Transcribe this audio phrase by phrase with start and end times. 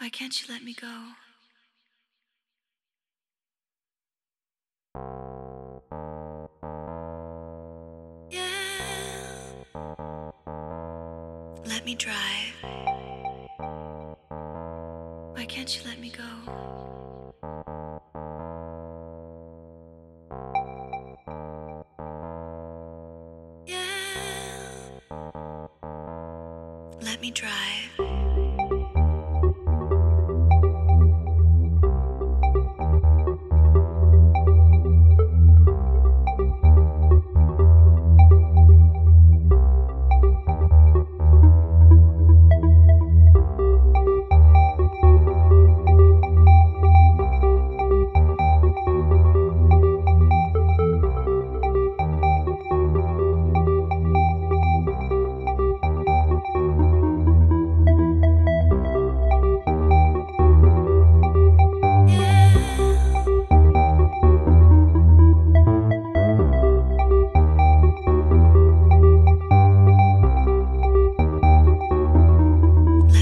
[0.00, 0.86] Why can't you let me go?
[8.30, 8.44] Yeah.
[11.64, 12.54] Let me drive.
[15.34, 16.22] Why can't you let me go?
[23.66, 23.80] Yeah.
[27.00, 28.17] Let me drive.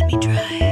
[0.07, 0.66] Me drive.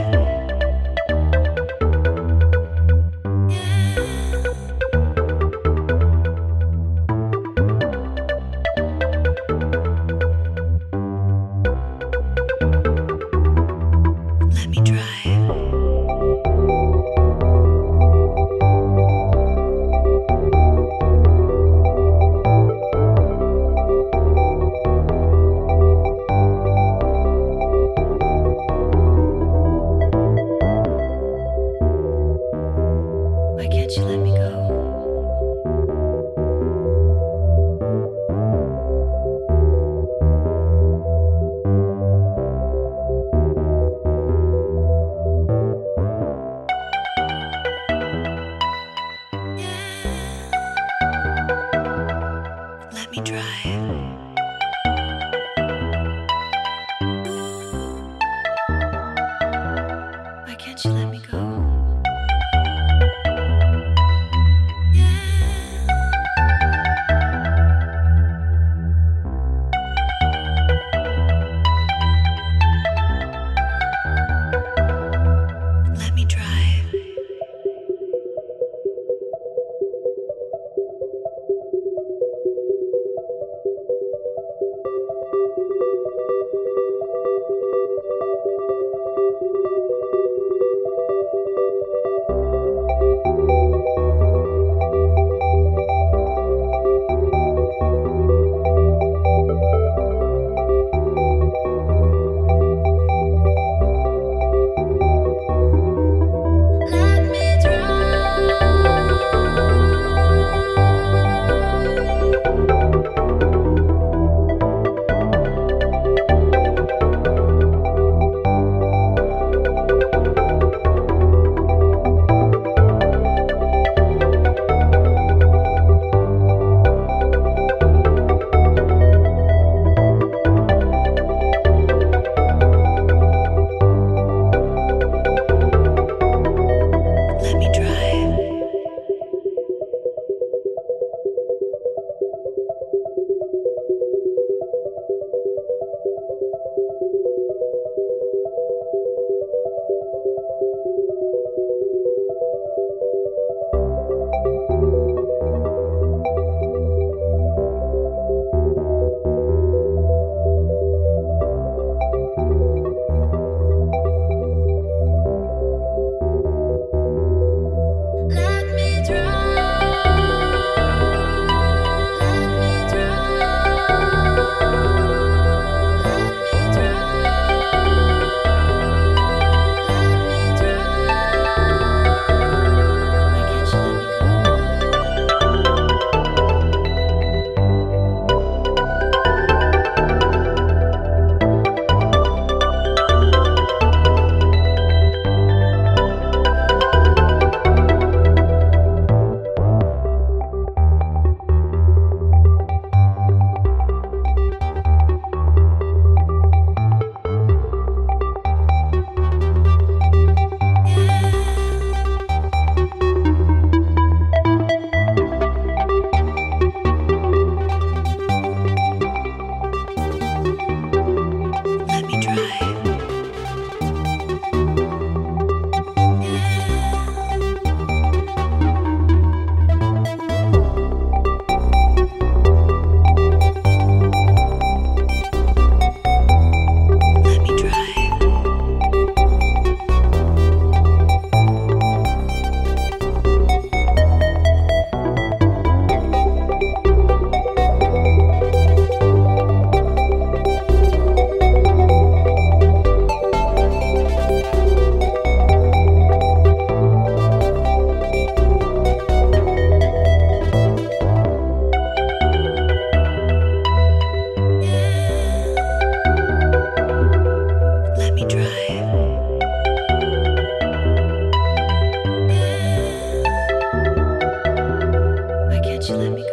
[53.34, 53.64] Right.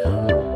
[0.04, 0.51] You